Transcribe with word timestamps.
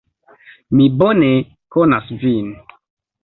Mi 0.77 0.87
bone 1.01 1.29
konas 1.77 2.09
Vin! 2.25 2.51